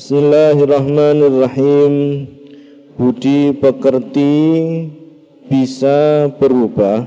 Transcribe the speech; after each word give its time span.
Bismillahirrahmanirrahim 0.00 2.24
Budi 2.96 3.52
pekerti 3.52 4.32
bisa 5.44 6.24
berubah 6.40 7.04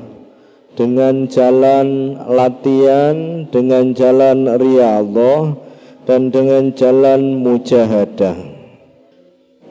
dengan 0.77 1.25
jalan 1.25 2.21
latihan, 2.29 3.49
dengan 3.49 3.97
jalan 3.97 4.45
riyadhah 4.45 5.57
dan 6.05 6.29
dengan 6.29 6.69
jalan 6.77 7.41
mujahadah. 7.41 8.37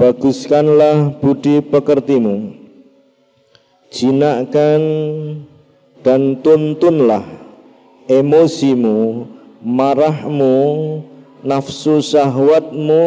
Baguskanlah 0.02 1.22
budi 1.22 1.62
pekertimu. 1.62 2.58
Jinakkan 3.94 4.82
dan 6.02 6.42
tuntunlah 6.42 7.22
emosimu, 8.10 9.30
marahmu, 9.62 10.58
nafsu 11.42 11.98
syahwatmu 11.98 13.04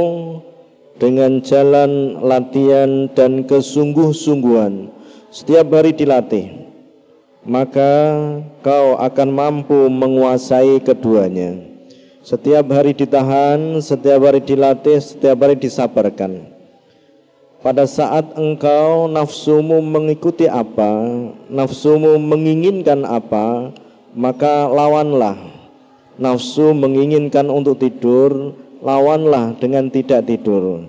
dengan 0.96 1.40
jalan 1.44 2.20
latihan 2.24 3.08
dan 3.12 3.44
kesungguh-sungguhan. 3.48 4.92
Setiap 5.32 5.68
hari 5.72 5.92
dilatih 5.92 6.66
maka 7.46 7.92
kau 8.66 8.98
akan 8.98 9.30
mampu 9.30 9.88
menguasai 9.88 10.82
keduanya. 10.82 11.62
Setiap 12.26 12.74
hari 12.74 12.98
ditahan 12.98 13.78
setiap 13.86 14.26
hari 14.26 14.42
dilatih 14.42 14.98
setiap 14.98 15.46
hari 15.46 15.56
disabarkan. 15.56 16.52
Pada 17.62 17.86
saat 17.90 18.34
engkau 18.38 19.10
nafsumu 19.10 19.82
mengikuti 19.82 20.50
apa 20.50 21.06
nafsumu 21.50 22.18
menginginkan 22.18 23.06
apa 23.06 23.74
maka 24.14 24.70
lawanlah 24.70 25.55
Nafsu 26.16 26.72
menginginkan 26.72 27.52
untuk 27.52 27.84
tidur, 27.84 28.56
lawanlah 28.80 29.60
dengan 29.60 29.92
tidak 29.92 30.24
tidur. 30.24 30.88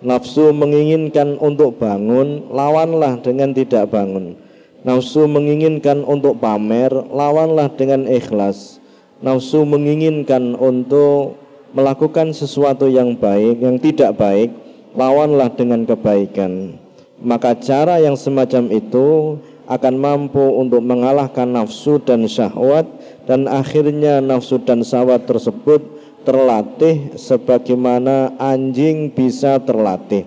Nafsu 0.00 0.48
menginginkan 0.56 1.36
untuk 1.36 1.76
bangun, 1.76 2.48
lawanlah 2.48 3.20
dengan 3.20 3.52
tidak 3.52 3.92
bangun. 3.92 4.32
Nafsu 4.80 5.28
menginginkan 5.28 6.02
untuk 6.02 6.40
pamer, 6.40 6.88
lawanlah 6.90 7.68
dengan 7.76 8.08
ikhlas. 8.08 8.80
Nafsu 9.20 9.62
menginginkan 9.68 10.56
untuk 10.56 11.36
melakukan 11.76 12.32
sesuatu 12.32 12.88
yang 12.88 13.12
baik, 13.12 13.60
yang 13.60 13.76
tidak 13.76 14.16
baik, 14.16 14.50
lawanlah 14.96 15.52
dengan 15.52 15.84
kebaikan. 15.84 16.80
Maka 17.20 17.54
cara 17.60 18.00
yang 18.02 18.16
semacam 18.18 18.72
itu 18.72 19.38
akan 19.70 19.94
mampu 19.94 20.42
untuk 20.42 20.82
mengalahkan 20.82 21.46
nafsu 21.46 22.02
dan 22.02 22.26
syahwat 22.26 22.88
dan 23.26 23.46
akhirnya 23.46 24.18
nafsu 24.18 24.58
dan 24.62 24.82
syahwat 24.82 25.26
tersebut 25.26 25.82
terlatih 26.22 27.14
sebagaimana 27.18 28.34
anjing 28.38 29.10
bisa 29.10 29.58
terlatih. 29.62 30.26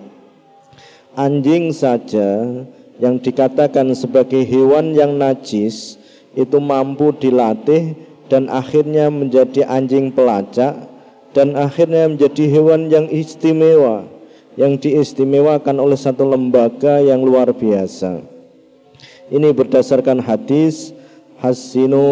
Anjing 1.16 1.72
saja 1.72 2.44
yang 3.00 3.16
dikatakan 3.20 3.92
sebagai 3.96 4.44
hewan 4.44 4.92
yang 4.92 5.16
najis 5.16 5.96
itu 6.36 6.60
mampu 6.60 7.12
dilatih 7.16 7.96
dan 8.28 8.52
akhirnya 8.52 9.08
menjadi 9.08 9.64
anjing 9.68 10.12
pelacak 10.12 10.88
dan 11.32 11.56
akhirnya 11.56 12.08
menjadi 12.08 12.44
hewan 12.48 12.88
yang 12.92 13.08
istimewa 13.08 14.08
yang 14.56 14.80
diistimewakan 14.80 15.76
oleh 15.76 16.00
satu 16.00 16.24
lembaga 16.24 17.04
yang 17.04 17.20
luar 17.20 17.52
biasa. 17.52 18.24
Ini 19.28 19.52
berdasarkan 19.52 20.24
hadis 20.24 20.95
hasinu. 21.46 22.06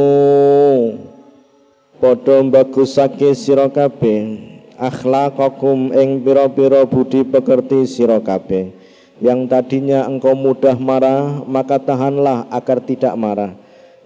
Padha 1.98 2.38
bagusake 2.46 3.34
sira 3.34 3.66
kabeh. 3.66 4.54
Akhlaqakum 4.74 5.94
ing 5.94 6.22
pira-pira 6.22 6.82
budi 6.86 7.22
pekerti 7.22 7.86
sira 7.86 8.18
kabeh. 8.18 8.74
Yang 9.22 9.46
tadinya 9.46 10.06
engkau 10.10 10.34
mudah 10.34 10.74
marah 10.74 11.46
maka 11.46 11.78
tahanlah 11.78 12.50
agar 12.50 12.82
tidak 12.82 13.14
marah. 13.14 13.54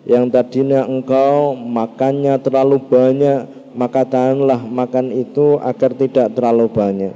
Yang 0.04 0.24
tadinya 0.32 0.84
engkau 0.84 1.56
makannya 1.56 2.36
terlalu 2.40 2.76
banyak 2.80 3.48
maka 3.72 4.04
tahanlah 4.04 4.60
makan 4.64 5.12
itu 5.12 5.56
agar 5.64 5.96
tidak 5.96 6.36
terlalu 6.36 6.68
banyak. 6.68 7.14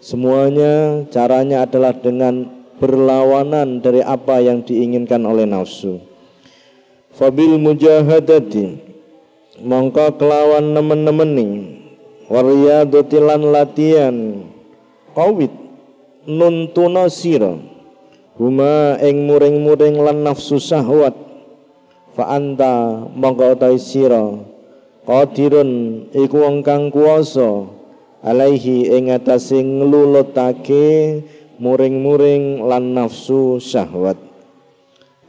Semuanya 0.00 1.04
caranya 1.12 1.68
adalah 1.68 1.92
dengan 1.92 2.48
berlawanan 2.80 3.80
dari 3.80 4.00
apa 4.04 4.40
yang 4.40 4.64
diinginkan 4.64 5.24
oleh 5.24 5.48
nafsu 5.48 6.15
fabil 7.16 7.56
mujahadati 7.56 8.76
mongko 9.64 10.20
kelawan 10.20 10.76
nemen-nemeni 10.76 11.80
wariyadati 12.28 13.16
lan 13.16 13.42
latihan. 13.48 14.16
Kawit 15.16 15.48
nuntuna 16.28 17.08
sira 17.08 17.56
huma 18.36 19.00
ing 19.00 19.24
muring-muring 19.24 19.96
lan 19.96 20.28
nafsu 20.28 20.60
syahwat. 20.60 21.16
Fa 22.12 22.36
mongko 22.36 23.56
utahe 23.56 23.80
sira 23.80 24.36
qadirun 25.08 26.04
iku 26.12 26.36
wong 26.44 26.60
kang 26.60 26.92
kuwasa 26.92 27.64
alaihi 28.20 28.92
ing 28.92 29.08
atase 29.08 29.60
nglulutake 29.60 31.20
muring-muring 31.56 32.60
lan 32.60 32.92
nafsu 32.92 33.56
syahwat. 33.56 34.20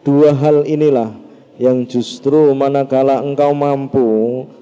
Dua 0.04 0.36
hal 0.36 0.68
inilah 0.68 1.27
yang 1.58 1.90
justru 1.90 2.54
manakala 2.54 3.22
engkau 3.22 3.54
mampu 3.54 4.08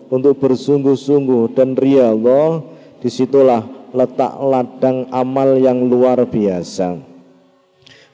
untuk 0.08 0.40
bersungguh-sungguh 0.40 1.52
dan 1.52 1.76
riyadhah 1.76 2.64
di 3.04 3.10
situlah 3.12 3.68
letak 3.92 4.34
ladang 4.40 5.08
amal 5.12 5.60
yang 5.60 5.88
luar 5.88 6.24
biasa. 6.24 7.00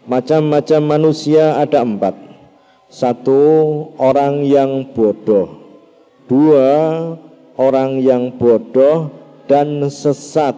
Macam-macam 0.06 0.82
manusia 0.82 1.62
ada 1.62 1.86
empat. 1.86 2.18
Satu 2.92 3.40
orang 4.02 4.44
yang 4.44 4.92
bodoh. 4.92 5.62
Dua 6.26 6.70
orang 7.56 8.02
yang 8.02 8.34
bodoh 8.36 9.14
dan 9.46 9.86
sesat. 9.88 10.58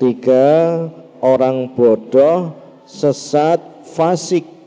Tiga 0.00 0.86
orang 1.20 1.76
bodoh 1.76 2.56
sesat 2.88 3.60
fasik 3.84 4.57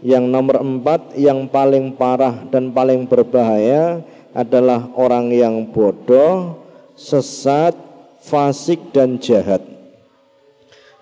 yang 0.00 0.28
nomor 0.28 0.64
empat 0.64 1.16
yang 1.16 1.44
paling 1.48 1.92
parah 1.92 2.44
dan 2.48 2.72
paling 2.72 3.04
berbahaya 3.04 4.00
adalah 4.32 4.88
orang 4.96 5.28
yang 5.32 5.68
bodoh, 5.68 6.56
sesat, 6.96 7.76
fasik 8.24 8.80
dan 8.94 9.20
jahat. 9.20 9.60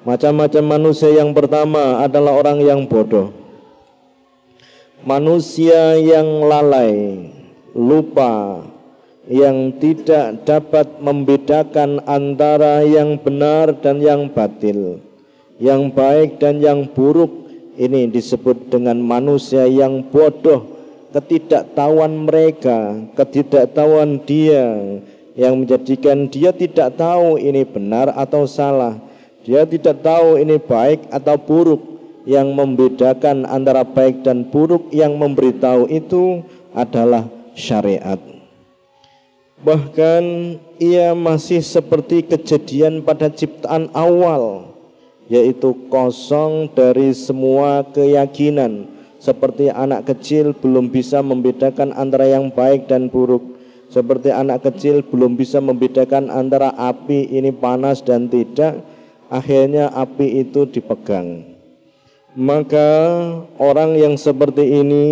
Macam-macam 0.06 0.78
manusia 0.78 1.10
yang 1.10 1.34
pertama 1.34 2.02
adalah 2.02 2.38
orang 2.38 2.62
yang 2.62 2.86
bodoh. 2.86 3.34
Manusia 5.02 5.94
yang 5.98 6.42
lalai, 6.42 7.30
lupa, 7.74 8.66
yang 9.28 9.76
tidak 9.76 10.48
dapat 10.48 10.88
membedakan 11.04 12.00
antara 12.08 12.80
yang 12.82 13.20
benar 13.20 13.76
dan 13.78 14.00
yang 14.00 14.32
batil, 14.32 15.04
yang 15.60 15.92
baik 15.92 16.40
dan 16.40 16.64
yang 16.64 16.88
buruk, 16.88 17.47
ini 17.78 18.10
disebut 18.10 18.74
dengan 18.74 18.98
manusia 18.98 19.70
yang 19.70 20.02
bodoh, 20.10 20.66
ketidaktahuan 21.14 22.26
mereka, 22.26 22.98
ketidaktahuan 23.14 24.18
dia 24.26 24.98
yang 25.38 25.62
menjadikan 25.62 26.26
dia 26.26 26.50
tidak 26.50 26.98
tahu 26.98 27.38
ini 27.38 27.62
benar 27.62 28.10
atau 28.18 28.42
salah. 28.50 28.98
Dia 29.46 29.62
tidak 29.62 30.02
tahu 30.02 30.42
ini 30.42 30.58
baik 30.58 31.06
atau 31.14 31.38
buruk. 31.38 31.82
Yang 32.28 32.52
membedakan 32.52 33.48
antara 33.48 33.88
baik 33.88 34.20
dan 34.20 34.44
buruk 34.44 34.92
yang 34.92 35.16
memberitahu 35.16 35.88
itu 35.88 36.44
adalah 36.76 37.24
syariat. 37.56 38.20
Bahkan 39.64 40.24
ia 40.76 41.16
masih 41.16 41.64
seperti 41.64 42.28
kejadian 42.28 43.00
pada 43.00 43.32
ciptaan 43.32 43.88
awal 43.96 44.76
yaitu 45.28 45.76
kosong 45.92 46.72
dari 46.72 47.12
semua 47.12 47.84
keyakinan 47.92 48.88
seperti 49.20 49.68
anak 49.68 50.08
kecil 50.08 50.56
belum 50.56 50.88
bisa 50.88 51.20
membedakan 51.20 51.92
antara 51.92 52.28
yang 52.28 52.48
baik 52.48 52.88
dan 52.88 53.12
buruk 53.12 53.58
seperti 53.88 54.28
anak 54.28 54.68
kecil 54.68 55.00
belum 55.00 55.36
bisa 55.36 55.64
membedakan 55.64 56.28
antara 56.28 56.72
api 56.76 57.28
ini 57.32 57.48
panas 57.52 58.04
dan 58.04 58.28
tidak 58.28 58.84
akhirnya 59.32 59.88
api 59.92 60.44
itu 60.44 60.68
dipegang. 60.68 61.56
Maka 62.36 62.88
orang 63.56 63.96
yang 63.96 64.14
seperti 64.20 64.84
ini 64.84 65.06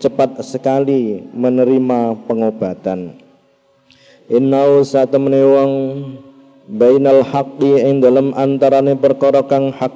cepat 0.00 0.40
sekali 0.40 1.20
menerima 1.30 2.16
pengobatan. 2.24 3.20
Innau 4.32 4.80
satamne 4.80 5.44
wong 5.44 5.72
bainal 6.68 7.26
haqqi 7.26 7.82
ing 7.82 7.98
dalam 8.02 8.30
antarane 8.34 8.94
perkara 8.94 9.42
kang 9.46 9.74
hak 9.74 9.94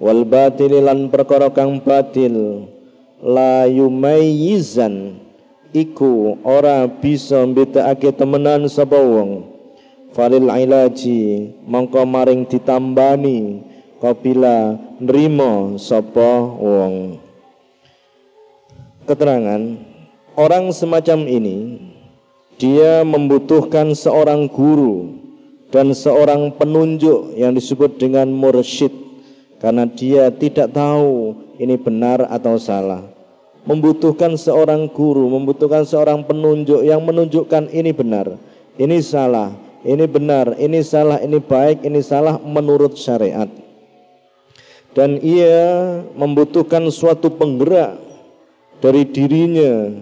wal 0.00 0.24
batil 0.24 0.72
lan 0.80 1.08
perkara 1.12 1.52
kang 1.52 1.80
batil. 1.80 2.68
La 3.16 3.64
yumayyizan 3.64 5.16
iku 5.72 6.36
ora 6.44 6.84
bisa 6.84 7.40
mbedakake 7.48 8.12
temenan 8.12 8.68
sapa 8.68 9.00
wong. 9.00 9.56
Falil 10.12 10.48
ilaji 10.48 11.52
mongko 11.64 12.04
maring 12.08 12.48
ditambani 12.48 13.64
kabila 14.00 14.76
nrimo 15.00 15.76
sapa 15.80 16.44
wong. 16.56 17.20
Keterangan 19.08 19.80
orang 20.36 20.72
semacam 20.72 21.24
ini 21.24 21.56
dia 22.56 23.04
membutuhkan 23.04 23.92
seorang 23.92 24.48
guru 24.48 25.25
dan 25.76 25.92
seorang 25.92 26.56
penunjuk 26.56 27.36
yang 27.36 27.52
disebut 27.52 28.00
dengan 28.00 28.32
mursyid 28.32 28.88
karena 29.60 29.84
dia 29.84 30.32
tidak 30.32 30.72
tahu 30.72 31.36
ini 31.60 31.76
benar 31.76 32.24
atau 32.32 32.56
salah 32.56 33.04
membutuhkan 33.68 34.40
seorang 34.40 34.88
guru 34.88 35.28
membutuhkan 35.28 35.84
seorang 35.84 36.24
penunjuk 36.24 36.80
yang 36.80 37.04
menunjukkan 37.04 37.68
ini 37.76 37.92
benar 37.92 38.40
ini 38.80 39.04
salah 39.04 39.52
ini 39.84 40.08
benar 40.08 40.56
ini 40.56 40.80
salah 40.80 41.20
ini 41.20 41.36
baik 41.44 41.84
ini 41.84 42.00
salah 42.00 42.40
menurut 42.40 42.96
syariat 42.96 43.52
dan 44.96 45.20
ia 45.20 46.00
membutuhkan 46.16 46.88
suatu 46.88 47.28
penggerak 47.36 48.00
dari 48.80 49.04
dirinya 49.04 49.92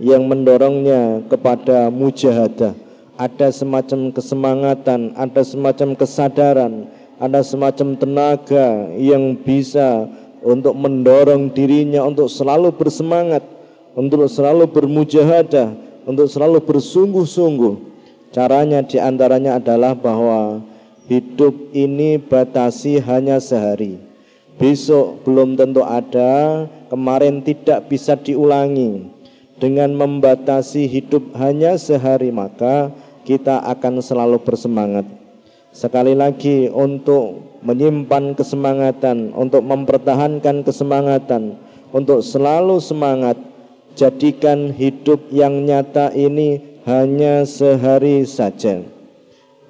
yang 0.00 0.24
mendorongnya 0.26 1.28
kepada 1.28 1.92
mujahadah. 1.92 2.74
Ada 3.20 3.52
semacam 3.52 4.08
kesemangatan, 4.16 5.12
ada 5.12 5.44
semacam 5.44 5.92
kesadaran, 5.92 6.88
ada 7.20 7.44
semacam 7.44 7.92
tenaga 8.00 8.88
yang 8.96 9.36
bisa 9.36 10.08
untuk 10.40 10.72
mendorong 10.72 11.52
dirinya 11.52 12.00
untuk 12.00 12.32
selalu 12.32 12.72
bersemangat, 12.72 13.44
untuk 13.92 14.24
selalu 14.24 14.72
bermujahadah, 14.72 15.76
untuk 16.08 16.32
selalu 16.32 16.64
bersungguh-sungguh. 16.64 17.92
Caranya 18.32 18.80
di 18.80 18.96
antaranya 18.96 19.60
adalah 19.60 19.92
bahwa 19.92 20.64
hidup 21.04 21.76
ini 21.76 22.16
batasi 22.16 23.04
hanya 23.04 23.36
sehari 23.36 24.10
besok 24.60 25.24
belum 25.24 25.56
tentu 25.56 25.80
ada, 25.80 26.68
kemarin 26.92 27.40
tidak 27.40 27.88
bisa 27.88 28.12
diulangi. 28.20 29.08
Dengan 29.56 29.92
membatasi 29.92 30.88
hidup 30.88 31.36
hanya 31.36 31.76
sehari 31.76 32.32
maka 32.32 32.92
kita 33.30 33.62
akan 33.62 34.02
selalu 34.02 34.42
bersemangat. 34.42 35.06
Sekali 35.70 36.18
lagi 36.18 36.66
untuk 36.66 37.62
menyimpan 37.62 38.34
kesemangatan, 38.34 39.30
untuk 39.38 39.62
mempertahankan 39.62 40.66
kesemangatan, 40.66 41.54
untuk 41.94 42.26
selalu 42.26 42.82
semangat, 42.82 43.38
jadikan 43.94 44.74
hidup 44.74 45.30
yang 45.30 45.62
nyata 45.62 46.10
ini 46.10 46.82
hanya 46.90 47.46
sehari 47.46 48.26
saja. 48.26 48.82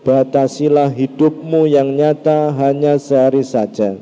Batasilah 0.00 0.88
hidupmu 0.96 1.68
yang 1.68 1.92
nyata 1.92 2.56
hanya 2.56 2.96
sehari 2.96 3.44
saja 3.44 4.00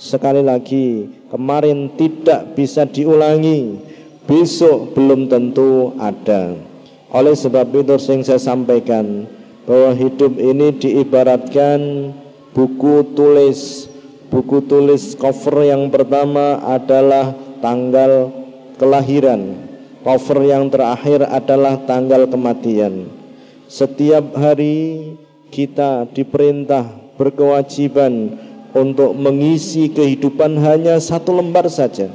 Sekali 0.00 0.40
lagi, 0.40 1.12
kemarin 1.28 1.92
tidak 1.92 2.56
bisa 2.56 2.88
diulangi, 2.88 3.76
besok 4.24 4.96
belum 4.96 5.28
tentu 5.28 5.92
ada. 6.00 6.69
Oleh 7.10 7.34
sebab 7.34 7.74
itu 7.74 7.98
yang 8.06 8.22
saya 8.22 8.38
sampaikan 8.38 9.26
bahwa 9.66 9.90
hidup 9.98 10.38
ini 10.38 10.70
diibaratkan 10.78 12.10
buku 12.54 13.14
tulis. 13.18 13.90
Buku 14.30 14.62
tulis 14.62 15.18
cover 15.18 15.66
yang 15.66 15.90
pertama 15.90 16.62
adalah 16.62 17.34
tanggal 17.58 18.30
kelahiran. 18.78 19.58
Cover 20.06 20.38
yang 20.46 20.70
terakhir 20.70 21.26
adalah 21.26 21.82
tanggal 21.82 22.30
kematian. 22.30 23.10
Setiap 23.66 24.30
hari 24.38 25.18
kita 25.50 26.06
diperintah 26.14 26.86
berkewajiban 27.18 28.38
untuk 28.70 29.18
mengisi 29.18 29.90
kehidupan 29.90 30.62
hanya 30.62 31.02
satu 31.02 31.34
lembar 31.34 31.66
saja. 31.66 32.06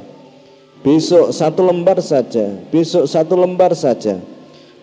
Besok 0.80 1.36
satu 1.36 1.68
lembar 1.68 2.00
saja, 2.00 2.56
besok 2.72 3.04
satu 3.04 3.36
lembar 3.36 3.76
saja. 3.76 4.16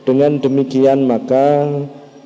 Dengan 0.03 0.35
demikian 0.35 1.07
maka 1.07 1.63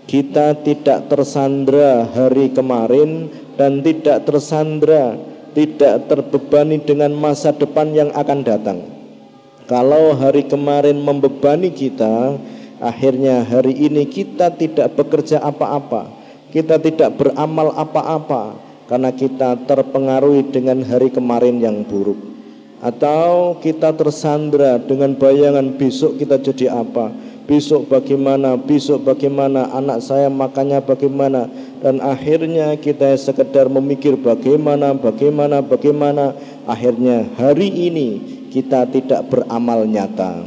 kita 0.09 0.57
tidak 0.65 1.13
tersandra 1.13 2.09
hari 2.09 2.49
kemarin 2.49 3.29
dan 3.53 3.85
tidak 3.85 4.25
tersandra, 4.25 5.13
tidak 5.53 6.09
terbebani 6.09 6.81
dengan 6.81 7.13
masa 7.13 7.53
depan 7.53 7.93
yang 7.93 8.09
akan 8.17 8.39
datang. 8.41 8.79
Kalau 9.69 10.15
hari 10.17 10.47
kemarin 10.47 10.97
membebani 10.97 11.69
kita, 11.69 12.39
akhirnya 12.81 13.43
hari 13.45 13.75
ini 13.75 14.07
kita 14.09 14.57
tidak 14.57 14.95
bekerja 14.97 15.43
apa-apa, 15.43 16.07
kita 16.55 16.79
tidak 16.81 17.19
beramal 17.19 17.75
apa-apa, 17.75 18.57
karena 18.87 19.11
kita 19.11 19.59
terpengaruhi 19.67 20.49
dengan 20.49 20.81
hari 20.87 21.11
kemarin 21.11 21.59
yang 21.59 21.83
buruk 21.83 22.37
atau 22.77 23.57
kita 23.57 23.89
tersandra 23.97 24.77
dengan 24.77 25.17
bayangan 25.17 25.75
besok 25.81 26.21
kita 26.21 26.37
jadi 26.37 26.77
apa 26.77 27.09
besok 27.47 27.87
bagaimana 27.87 28.59
besok 28.59 29.07
bagaimana 29.07 29.71
anak 29.71 30.03
saya 30.03 30.27
makannya 30.27 30.83
bagaimana. 30.83 31.47
Dan 31.79 32.03
akhirnya 32.03 32.75
kita 32.75 33.15
sekedar 33.15 33.71
memikir 33.71 34.19
bagaimana 34.19 34.93
bagaimana 34.93 35.63
bagaimana. 35.63 36.35
Akhirnya 36.67 37.23
hari 37.39 37.71
ini 37.71 38.07
kita 38.51 38.83
tidak 38.91 39.31
beramal 39.31 39.87
nyata. 39.87 40.43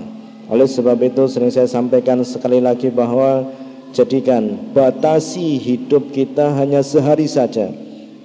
Oleh 0.52 0.68
sebab 0.68 1.00
itu 1.00 1.24
sering 1.26 1.48
saya 1.48 1.64
sampaikan 1.64 2.20
sekali 2.20 2.60
lagi 2.60 2.92
bahwa 2.92 3.48
jadikan 3.96 4.70
batasi 4.76 5.56
hidup 5.56 6.12
kita 6.12 6.52
hanya 6.60 6.84
sehari 6.84 7.24
saja. 7.24 7.72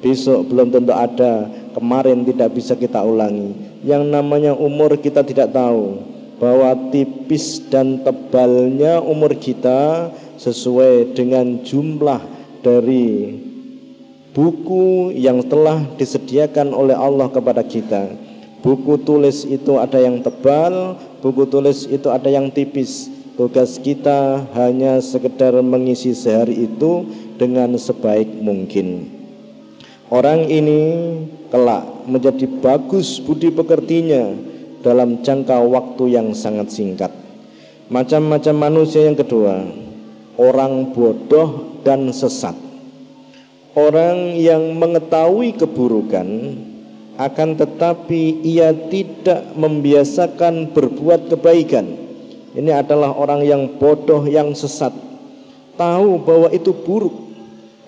Besok 0.04 0.52
belum 0.52 0.70
tentu 0.70 0.92
ada, 0.94 1.50
kemarin 1.74 2.28
tidak 2.28 2.52
bisa 2.54 2.76
kita 2.76 3.00
ulangi. 3.02 3.56
Yang 3.82 4.04
namanya 4.12 4.52
umur 4.54 4.98
kita 5.00 5.24
tidak 5.24 5.54
tahu 5.56 6.15
bahwa 6.36 6.92
tipis 6.92 7.64
dan 7.72 8.04
tebalnya 8.04 9.00
umur 9.00 9.36
kita 9.40 10.12
sesuai 10.36 11.16
dengan 11.16 11.64
jumlah 11.64 12.20
dari 12.60 13.40
buku 14.36 15.16
yang 15.16 15.40
telah 15.48 15.80
disediakan 15.96 16.76
oleh 16.76 16.96
Allah 16.96 17.32
kepada 17.32 17.64
kita. 17.64 18.12
Buku 18.60 19.00
tulis 19.06 19.46
itu 19.46 19.78
ada 19.78 20.02
yang 20.02 20.20
tebal, 20.26 20.98
buku 21.22 21.48
tulis 21.48 21.86
itu 21.88 22.12
ada 22.12 22.28
yang 22.28 22.52
tipis. 22.52 23.08
Tugas 23.36 23.80
kita 23.84 24.48
hanya 24.56 25.04
sekedar 25.04 25.60
mengisi 25.60 26.16
sehari 26.16 26.66
itu 26.68 27.04
dengan 27.36 27.76
sebaik 27.76 28.40
mungkin. 28.40 29.12
Orang 30.08 30.48
ini 30.48 30.80
kelak 31.52 32.08
menjadi 32.08 32.48
bagus 32.64 33.20
budi 33.20 33.52
pekertinya 33.52 34.55
dalam 34.86 35.26
jangka 35.26 35.66
waktu 35.66 36.14
yang 36.14 36.38
sangat 36.38 36.70
singkat. 36.70 37.10
Macam-macam 37.90 38.70
manusia 38.70 39.10
yang 39.10 39.18
kedua, 39.18 39.66
orang 40.38 40.94
bodoh 40.94 41.82
dan 41.82 42.14
sesat. 42.14 42.54
Orang 43.74 44.38
yang 44.38 44.78
mengetahui 44.78 45.58
keburukan 45.58 46.28
akan 47.18 47.50
tetapi 47.58 48.46
ia 48.46 48.72
tidak 48.72 49.58
membiasakan 49.58 50.70
berbuat 50.70 51.34
kebaikan. 51.34 51.86
Ini 52.56 52.72
adalah 52.72 53.12
orang 53.12 53.44
yang 53.44 53.82
bodoh 53.82 54.24
yang 54.30 54.54
sesat. 54.54 54.94
Tahu 55.76 56.24
bahwa 56.24 56.48
itu 56.56 56.72
buruk, 56.72 57.12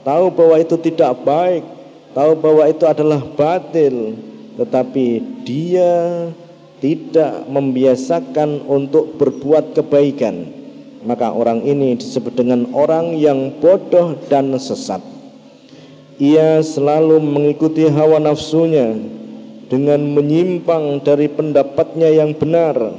tahu 0.03 0.27
bahwa 0.33 0.59
itu 0.59 0.75
tidak 0.75 1.15
baik, 1.23 1.63
tahu 2.11 2.35
bahwa 2.35 2.67
itu 2.67 2.83
adalah 2.83 3.23
batil, 3.23 4.19
tetapi 4.59 5.23
dia 5.47 6.27
tidak 6.83 7.49
membiasakan 7.49 8.65
untuk 8.69 9.17
berbuat 9.17 9.73
kebaikan. 9.77 10.53
Maka 11.07 11.31
orang 11.31 11.63
ini 11.63 11.95
disebut 11.95 12.35
dengan 12.35 12.67
orang 12.75 13.15
yang 13.15 13.55
bodoh 13.61 14.17
dan 14.27 14.51
sesat. 14.59 14.99
Ia 16.17 16.59
selalu 16.65 17.21
mengikuti 17.21 17.85
hawa 17.85 18.17
nafsunya 18.17 18.97
dengan 19.69 20.01
menyimpang 20.17 21.05
dari 21.05 21.29
pendapatnya 21.29 22.09
yang 22.09 22.33
benar 22.33 22.97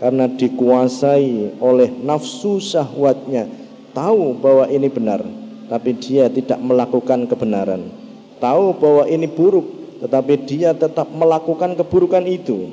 karena 0.00 0.28
dikuasai 0.32 1.60
oleh 1.60 1.92
nafsu 2.00 2.56
syahwatnya 2.56 3.48
tahu 3.92 4.36
bahwa 4.40 4.64
ini 4.72 4.88
benar 4.88 5.20
tapi 5.68 5.92
dia 6.00 6.32
tidak 6.32 6.56
melakukan 6.60 7.28
kebenaran 7.28 8.06
tahu 8.38 8.76
bahwa 8.76 9.04
ini 9.08 9.26
buruk, 9.28 9.66
tetapi 10.04 10.34
dia 10.44 10.76
tetap 10.76 11.08
melakukan 11.10 11.74
keburukan 11.76 12.24
itu, 12.28 12.68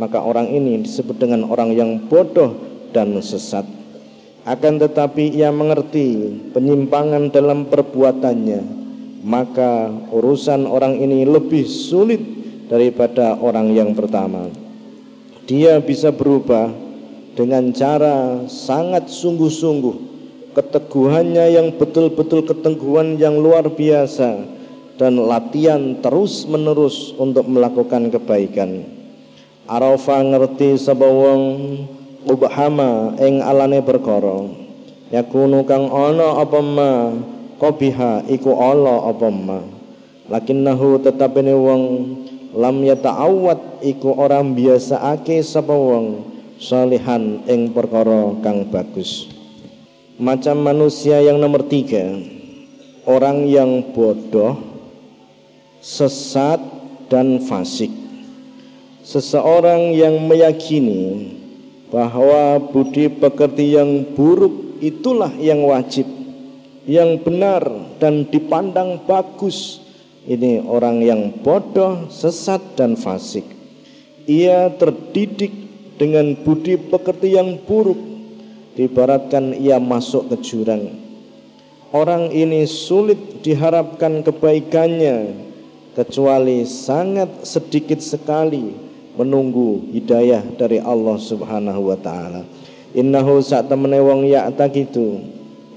maka 0.00 0.24
orang 0.24 0.48
ini 0.48 0.80
disebut 0.80 1.20
dengan 1.20 1.44
orang 1.44 1.76
yang 1.76 2.00
bodoh 2.08 2.56
dan 2.96 3.12
sesat. 3.20 3.68
Akan 4.48 4.80
tetapi 4.80 5.36
ia 5.36 5.52
mengerti 5.52 6.40
penyimpangan 6.56 7.28
dalam 7.28 7.68
perbuatannya, 7.68 8.64
maka 9.20 9.92
urusan 10.08 10.64
orang 10.64 10.96
ini 10.96 11.28
lebih 11.28 11.68
sulit 11.68 12.24
daripada 12.72 13.36
orang 13.36 13.76
yang 13.76 13.92
pertama. 13.92 14.48
Dia 15.44 15.76
bisa 15.84 16.08
berubah 16.08 16.72
dengan 17.36 17.68
cara 17.76 18.48
sangat 18.48 19.12
sungguh-sungguh 19.12 20.08
keteguhannya 20.56 21.60
yang 21.60 21.76
betul-betul 21.76 22.48
keteguhan 22.48 23.20
yang 23.20 23.36
luar 23.36 23.68
biasa 23.68 24.40
dan 24.96 25.20
latihan 25.20 26.00
terus-menerus 26.00 27.12
untuk 27.20 27.44
melakukan 27.44 28.08
kebaikan. 28.08 28.99
Arafa 29.68 30.24
ngerti 30.24 30.80
sapa 30.80 31.04
wong 31.04 31.42
ubhama 32.24 33.16
ing 33.20 33.44
alane 33.44 33.84
perkara. 33.84 34.48
Yakunu 35.10 35.66
kang 35.66 35.90
ana 35.90 36.38
apa 36.40 36.60
ma 36.62 37.12
qabiha 37.60 38.30
iku 38.30 38.56
ala 38.56 39.10
apa 39.10 39.28
ma. 39.28 39.60
Lakinnahu 40.30 41.02
tetapene 41.02 41.52
wong 41.52 41.82
lam 42.54 42.76
yata'awwad 42.86 43.82
iku 43.82 44.14
orang 44.14 44.54
biasa 44.54 45.18
ake 45.18 45.42
sapa 45.42 45.74
wong 45.74 46.24
salihan 46.56 47.42
ing 47.50 47.74
perkara 47.74 48.38
kang 48.40 48.64
bagus. 48.70 49.26
Macam 50.20 50.60
manusia 50.60 51.18
yang 51.24 51.40
nomor 51.40 51.64
tiga, 51.64 52.04
orang 53.08 53.48
yang 53.48 53.90
bodoh 53.96 54.60
sesat 55.80 56.60
dan 57.08 57.40
fasik. 57.40 57.99
Seseorang 59.10 59.90
yang 59.90 60.22
meyakini 60.22 61.34
bahwa 61.90 62.62
budi 62.62 63.10
pekerti 63.10 63.74
yang 63.74 64.06
buruk 64.14 64.78
itulah 64.78 65.34
yang 65.34 65.66
wajib, 65.66 66.06
yang 66.86 67.18
benar 67.18 67.66
dan 67.98 68.30
dipandang 68.30 69.02
bagus. 69.10 69.82
Ini 70.30 70.62
orang 70.62 71.02
yang 71.02 71.42
bodoh, 71.42 72.06
sesat 72.06 72.62
dan 72.78 72.94
fasik. 72.94 73.42
Ia 74.30 74.70
terdidik 74.78 75.50
dengan 75.98 76.38
budi 76.46 76.78
pekerti 76.78 77.34
yang 77.34 77.58
buruk. 77.66 77.98
Dibaratkan 78.78 79.58
ia 79.58 79.82
masuk 79.82 80.30
ke 80.30 80.38
jurang. 80.38 80.86
Orang 81.90 82.30
ini 82.30 82.62
sulit 82.62 83.42
diharapkan 83.42 84.22
kebaikannya 84.22 85.34
kecuali 85.98 86.62
sangat 86.62 87.42
sedikit 87.42 87.98
sekali 87.98 88.89
menunggu 89.18 89.90
hidayah 89.90 90.44
dari 90.54 90.78
Allah 90.78 91.16
Subhanahu 91.18 91.90
wa 91.90 91.98
taala. 91.98 92.46
Innahu 92.94 93.38
sak 93.42 93.70
temene 93.70 94.02
wong 94.02 94.26
ya 94.26 94.50
takitu 94.50 95.22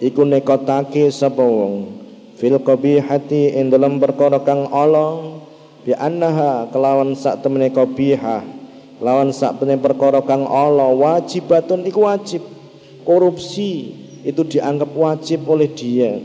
iku 0.02 0.26
nekotake 0.26 1.10
sapa 1.14 1.42
wong? 1.42 2.02
Fil 2.38 2.58
qabihati 2.58 3.54
ing 3.54 3.70
dalam 3.70 4.02
perkara 4.02 4.42
kang 4.42 4.66
ala 4.74 5.38
bi 5.86 5.94
annaha 5.94 6.70
kelawan 6.74 7.14
sak 7.14 7.46
temene 7.46 7.70
qabihah 7.70 8.42
lawan 8.98 9.30
sak 9.30 9.62
temene 9.62 9.78
perkara 9.78 10.26
kang 10.26 10.46
ala 10.50 10.90
wajibatun 10.90 11.86
iku 11.86 12.10
wajib. 12.10 12.42
Korupsi 13.04 13.92
itu 14.24 14.42
dianggap 14.48 14.96
wajib 14.96 15.44
oleh 15.46 15.68
dia. 15.70 16.18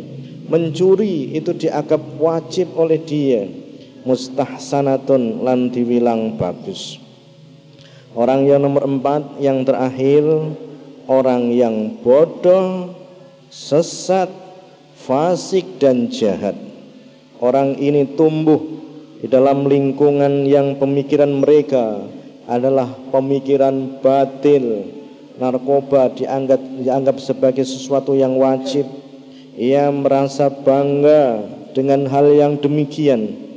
Mencuri 0.49 1.37
itu 1.37 1.53
dianggap 1.53 2.01
wajib 2.17 2.73
oleh 2.79 2.97
dia 3.03 3.68
mustahsanatun 4.05 5.43
lan 5.43 5.73
diwilang 5.73 6.37
bagus. 6.39 7.01
Orang 8.19 8.51
yang 8.51 8.67
nomor 8.67 8.83
empat 8.89 9.39
yang 9.39 9.63
terakhir 9.63 10.27
orang 11.09 11.55
yang 11.55 12.03
bodoh, 12.03 12.93
sesat, 13.49 14.29
fasik 14.99 15.81
dan 15.81 16.13
jahat. 16.13 16.55
Orang 17.39 17.79
ini 17.79 18.05
tumbuh 18.19 18.59
di 19.23 19.27
dalam 19.31 19.71
lingkungan 19.71 20.45
yang 20.51 20.77
pemikiran 20.83 21.31
mereka 21.31 22.05
adalah 22.51 22.91
pemikiran 23.15 24.03
batil. 24.03 24.95
Narkoba 25.39 26.11
dianggap 26.19 26.59
dianggap 26.83 27.17
sebagai 27.23 27.63
sesuatu 27.63 28.19
yang 28.19 28.35
wajib. 28.43 28.83
Ia 29.55 29.91
merasa 29.95 30.51
bangga 30.51 31.47
dengan 31.71 32.11
hal 32.11 32.35
yang 32.35 32.59
demikian 32.59 33.48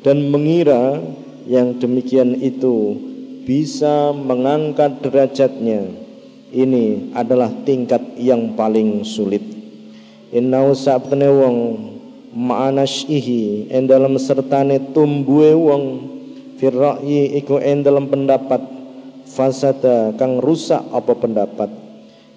dan 0.00 0.32
mengira 0.32 1.00
yang 1.44 1.76
demikian 1.76 2.36
itu 2.40 2.96
bisa 3.44 4.12
mengangkat 4.14 5.00
derajatnya. 5.04 5.88
Ini 6.50 7.14
adalah 7.14 7.50
tingkat 7.62 8.18
yang 8.18 8.58
paling 8.58 9.06
sulit. 9.06 9.42
Innau 10.34 10.74
sabtene 10.74 11.30
wong 11.30 11.56
ma'anashihi 12.34 13.70
en 13.70 13.86
dalam 13.86 14.18
sertane 14.18 14.78
tumbuhe 14.94 15.54
wong 15.54 15.82
firra'yi 16.58 17.38
iku 17.38 17.58
en 17.62 17.82
dalam 17.86 18.10
pendapat 18.10 18.62
fasada 19.26 20.14
kang 20.18 20.42
rusak 20.42 20.82
apa 20.90 21.12
pendapat? 21.14 21.70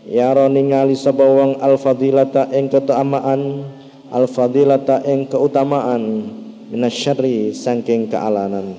Ya 0.05 0.36
ningali 0.36 0.93
sapa 1.00 1.25
wong 1.25 1.58
al 1.63 1.79
fadilata 1.79 2.51
ing 2.53 2.70
keutamaan 2.70 3.65
al 4.13 4.25
fadilata 4.29 5.01
ing 5.08 5.25
keutamaan 5.25 6.42
minasyari 6.74 7.53
saking 7.53 8.10
kealanan. 8.10 8.74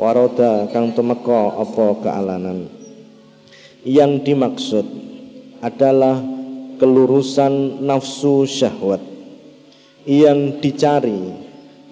Waroda 0.00 0.72
kang 0.72 0.96
tumeka 0.96 1.52
apa 1.60 2.00
kealanan? 2.00 2.72
Yang 3.84 4.12
dimaksud 4.24 4.86
adalah 5.60 6.16
kelurusan 6.80 7.84
nafsu 7.84 8.48
syahwat. 8.48 9.04
Yang 10.08 10.64
dicari 10.64 11.22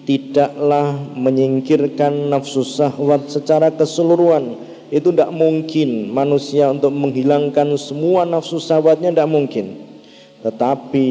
tidaklah 0.09 0.97
menyingkirkan 1.13 2.29
nafsu 2.33 2.65
syahwat 2.65 3.29
secara 3.29 3.69
keseluruhan. 3.69 4.57
Itu 4.89 5.13
tidak 5.13 5.33
mungkin 5.33 6.13
manusia 6.13 6.69
untuk 6.73 6.93
menghilangkan 6.93 7.73
semua 7.77 8.25
nafsu 8.25 8.57
syahwatnya 8.57 9.13
tidak 9.13 9.29
mungkin. 9.29 9.81
Tetapi 10.45 11.07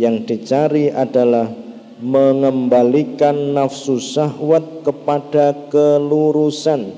yang 0.00 0.24
dicari 0.24 0.88
adalah 0.88 1.69
mengembalikan 2.00 3.54
nafsu 3.54 4.00
syahwat 4.00 4.84
kepada 4.84 5.68
kelurusan. 5.68 6.96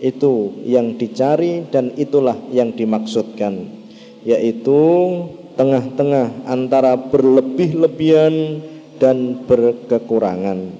Itu 0.00 0.60
yang 0.66 0.98
dicari 0.98 1.64
dan 1.70 1.94
itulah 1.94 2.36
yang 2.50 2.74
dimaksudkan. 2.74 3.68
Yaitu 4.26 4.82
tengah-tengah 5.54 6.50
antara 6.50 6.98
berlebih-lebihan 6.98 8.64
dan 9.00 9.46
berkekurangan. 9.46 10.72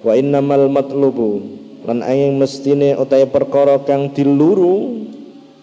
Wa 0.00 0.16
innamal 0.16 0.72
matlubu 0.72 1.44
lan 1.84 2.04
ayang 2.04 2.36
mestine 2.36 2.96
utai 2.96 3.24
perkara 3.28 3.80
kang 3.84 4.12
diluru 4.12 5.08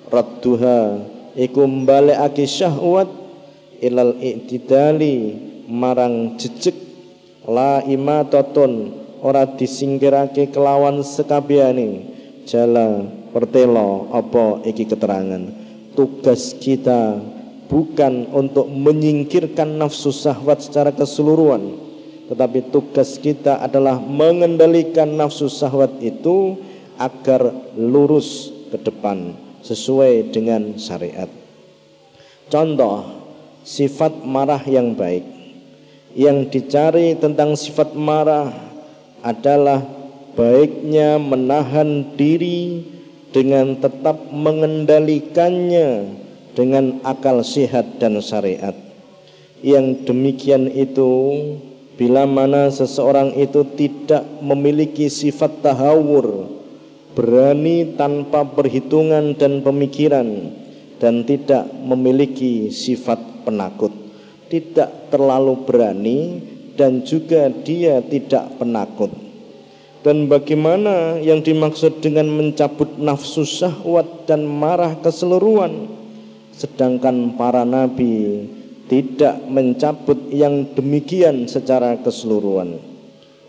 radduha 0.09 1.01
iku 1.37 1.65
mbalekake 1.69 2.49
syahwat 2.49 3.09
ilal 3.81 4.17
i'tidali 4.17 5.37
marang 5.69 6.37
jejeg 6.41 6.86
la 7.47 7.79
imatatun 7.87 8.91
ora 9.23 9.47
disingkirake 9.47 10.51
kelawan 10.51 10.99
sekabehane 10.99 12.03
jala 12.43 13.07
pertelo 13.31 14.11
apa 14.11 14.61
iki 14.67 14.83
keterangan? 14.83 15.41
Tugas 15.95 16.53
kita 16.59 17.17
bukan 17.71 18.29
untuk 18.29 18.69
menyingkirkan 18.69 19.79
nafsu 19.79 20.13
syahwat 20.13 20.61
secara 20.61 20.93
keseluruhan. 20.93 21.87
Tetapi 22.27 22.69
tugas 22.75 23.15
kita 23.17 23.63
adalah 23.63 23.97
mengendalikan 23.97 25.07
nafsu 25.15 25.47
syahwat 25.47 26.03
itu 26.03 26.59
agar 26.99 27.55
lurus 27.79 28.51
ke 28.67 28.77
depan 28.83 29.31
sesuai 29.63 30.35
dengan 30.35 30.75
syariat. 30.75 31.31
Contoh 32.51 33.07
sifat 33.63 34.23
marah 34.27 34.61
yang 34.67 34.91
baik 34.95 35.36
yang 36.17 36.49
dicari 36.49 37.13
tentang 37.13 37.53
sifat 37.53 37.93
marah 37.93 38.49
adalah 39.21 39.85
baiknya 40.33 41.21
menahan 41.21 42.17
diri 42.17 42.81
dengan 43.29 43.77
tetap 43.77 44.33
mengendalikannya 44.33 46.17
dengan 46.57 46.97
akal 47.05 47.45
sehat 47.45 48.01
dan 48.01 48.17
syariat. 48.17 48.73
Yang 49.61 50.09
demikian 50.09 50.73
itu 50.73 51.13
bila 52.01 52.25
mana 52.25 52.73
seseorang 52.73 53.37
itu 53.37 53.61
tidak 53.77 54.25
memiliki 54.41 55.13
sifat 55.13 55.61
tahawur, 55.61 56.49
berani 57.13 57.93
tanpa 57.93 58.41
perhitungan 58.41 59.37
dan 59.37 59.61
pemikiran 59.61 60.49
dan 60.97 61.21
tidak 61.29 61.69
memiliki 61.85 62.73
sifat 62.73 63.21
penakut 63.45 63.86
tidak 64.47 65.11
terlalu 65.13 65.53
berani 65.67 66.19
dan 66.75 67.03
juga 67.03 67.49
dia 67.51 67.99
tidak 68.03 68.57
penakut. 68.59 69.11
Dan 70.05 70.31
bagaimana 70.31 71.19
yang 71.19 71.43
dimaksud 71.43 71.99
dengan 71.99 72.31
mencabut 72.31 72.95
nafsu 72.95 73.43
syahwat 73.43 74.29
dan 74.29 74.47
marah 74.47 74.95
keseluruhan 75.03 75.97
sedangkan 76.57 77.37
para 77.37 77.61
nabi 77.61 78.49
tidak 78.87 79.37
mencabut 79.45 80.17
yang 80.33 80.63
demikian 80.73 81.45
secara 81.45 81.99
keseluruhan. 82.01 82.79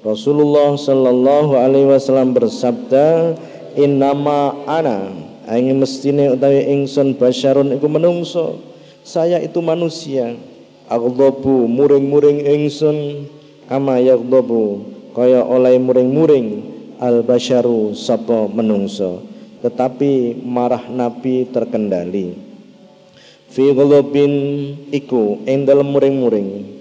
Rasulullah 0.02 0.74
Shallallahu 0.74 1.58
alaihi 1.58 1.88
wasallam 1.88 2.34
bersabda, 2.34 3.38
"Innama 3.78 4.54
ana 4.66 5.14
angin 5.46 5.78
mestine 5.78 6.34
utawi 6.34 6.66
ingsun 6.70 7.18
basyarun 7.18 7.74
iku 7.74 7.86
menungso. 7.86 8.62
Saya 9.06 9.38
itu 9.42 9.58
manusia." 9.62 10.34
Aghdabu 10.88 11.68
muring-muring 11.68 12.48
ingsun 12.48 13.28
kama 13.68 14.00
yaghdabu 14.00 14.88
kaya 15.12 15.44
oleh 15.44 15.76
muring-muring 15.76 16.64
al 16.98 17.20
basyaru 17.22 17.92
sapa 17.94 18.48
menungso. 18.48 19.22
Tetapi 19.58 20.38
marah 20.46 20.86
nabi 20.86 21.42
terkendali. 21.50 22.38
Fi 23.50 23.74
ghadabin 23.74 24.34
iku 24.94 25.42
ing 25.44 25.66
dalem 25.66 25.90
muring-muring. 25.90 26.78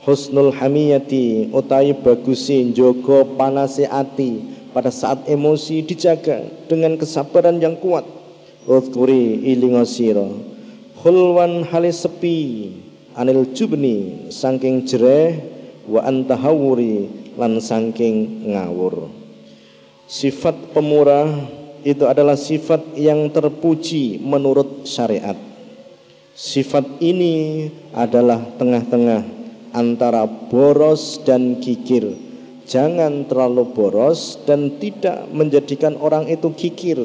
Husnul 0.00 0.54
hamiyati 0.56 1.52
utai 1.52 1.92
bagusi 1.92 2.70
njogo 2.70 3.36
panase 3.36 3.84
ati 3.84 4.40
pada 4.72 4.88
saat 4.88 5.26
emosi 5.28 5.84
dijaga 5.84 6.46
dengan 6.70 6.96
kesabaran 6.96 7.58
yang 7.60 7.76
kuat. 7.76 8.06
Uzkuri 8.64 9.42
ilinga 9.44 9.84
sira. 9.84 10.24
Khulwan 11.02 11.66
halis 11.68 12.06
sepi 12.06 12.70
anil 13.18 13.50
jubni 13.50 14.30
saking 14.30 14.86
jereh 14.86 15.42
wa 15.90 16.06
antahawuri 16.06 17.10
lan 17.34 17.58
saking 17.58 18.46
ngawur. 18.50 19.10
Sifat 20.10 20.74
pemurah 20.74 21.30
itu 21.86 22.04
adalah 22.06 22.34
sifat 22.34 22.98
yang 22.98 23.30
terpuji 23.30 24.18
menurut 24.20 24.84
syariat. 24.86 25.38
Sifat 26.34 26.98
ini 27.02 27.68
adalah 27.94 28.42
tengah-tengah 28.58 29.22
antara 29.70 30.26
boros 30.26 31.22
dan 31.22 31.62
kikir. 31.62 32.10
Jangan 32.70 33.26
terlalu 33.26 33.70
boros 33.74 34.38
dan 34.46 34.78
tidak 34.78 35.26
menjadikan 35.34 35.98
orang 35.98 36.30
itu 36.30 36.50
kikir. 36.54 36.98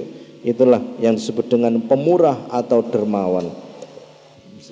Itulah 0.45 0.81
yang 1.01 1.17
disebut 1.17 1.49
dengan 1.49 1.81
pemurah 1.89 2.45
atau 2.53 2.85
dermawan 2.85 3.64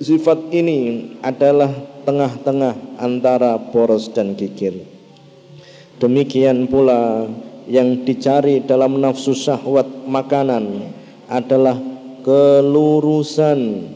sifat 0.00 0.50
ini 0.50 1.12
adalah 1.22 1.70
tengah-tengah 2.02 2.98
antara 2.98 3.58
boros 3.70 4.10
dan 4.10 4.34
kikir. 4.34 4.74
Demikian 6.02 6.66
pula 6.66 7.30
yang 7.70 8.02
dicari 8.02 8.60
dalam 8.66 8.98
nafsu 8.98 9.32
syahwat 9.32 9.86
makanan 10.10 10.90
adalah 11.30 11.78
kelurusan, 12.26 13.88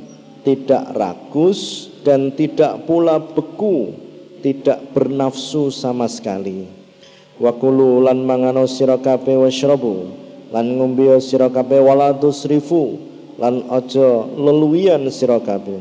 tidak 0.46 0.94
rakus 0.94 1.90
dan 2.06 2.30
tidak 2.32 2.86
pula 2.86 3.18
beku, 3.18 3.92
tidak 4.40 4.94
bernafsu 4.94 5.74
sama 5.74 6.06
sekali. 6.06 6.70
Wa 7.38 7.54
kulu 7.54 8.02
lan 8.06 8.22
mangano 8.22 8.66
sira 8.66 8.98
kabeh 8.98 9.38
lan 10.48 10.66
ngombe 10.80 11.18
sira 11.20 11.50
wala 11.52 12.10
tusrifu 12.16 13.07
lan 13.38 13.64
aja 13.70 14.26
leluwian 14.34 15.06
sira 15.08 15.38
kabeh. 15.38 15.80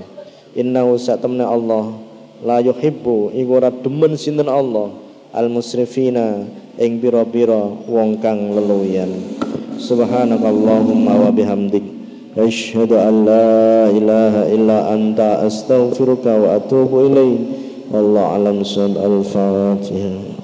Innahu 0.54 0.96
satamna 1.02 1.50
Allah 1.50 1.98
la 2.46 2.62
yuhibbu 2.62 3.34
iku 3.34 3.52
ora 3.58 3.74
demen 3.74 4.14
sinten 4.16 4.48
Allah. 4.48 4.94
Al 5.34 5.52
musrifina 5.52 6.48
ing 6.80 7.04
bira-bira 7.04 7.68
wong 7.90 8.18
kang 8.24 8.54
leluwian 8.54 9.12
subhanakallahumma 9.78 11.14
wa 11.28 11.30
bihamdik. 11.34 11.84
Asyhadu 12.38 13.02
an 13.02 13.26
la 13.26 13.90
ilaha 13.90 14.46
illa 14.54 14.94
anta 14.94 15.42
astaghfiruka 15.42 16.38
wa 16.38 16.62
atubu 16.62 17.10
ilaik 17.10 17.42
wallahu 17.90 18.30
alam 18.38 18.58
al-fatihah 18.62 20.37